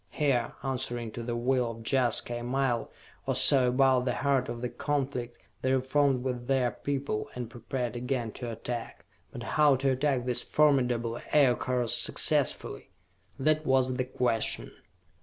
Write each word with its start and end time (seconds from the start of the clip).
Here, 0.09 0.55
answering 0.63 1.11
to 1.11 1.21
the 1.21 1.35
will 1.35 1.69
of 1.69 1.83
Jaska, 1.91 2.37
a 2.39 2.43
mile 2.43 2.89
or 3.27 3.35
so 3.35 3.67
above 3.67 4.05
the 4.05 4.15
heart 4.15 4.49
of 4.49 4.61
the 4.61 4.67
conflict, 4.69 5.37
they 5.61 5.71
reformed 5.73 6.23
with 6.23 6.47
their 6.47 6.71
people, 6.71 7.29
and 7.35 7.51
prepared 7.51 7.95
again 7.95 8.31
to 8.31 8.51
attack. 8.51 9.05
But 9.31 9.43
how 9.43 9.75
to 9.75 9.91
attack 9.91 10.25
these 10.25 10.41
formidable 10.41 11.19
Aircars 11.31 11.93
successfully? 11.93 12.89
That 13.37 13.63
was 13.63 13.97
the 13.97 14.05
question. 14.05 14.71